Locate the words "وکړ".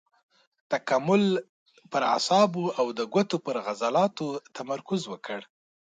5.11-5.39